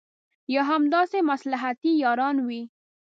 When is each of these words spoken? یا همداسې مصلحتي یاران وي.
یا 0.53 0.61
همداسې 0.71 1.19
مصلحتي 1.31 1.91
یاران 2.03 2.37
وي. 2.47 2.61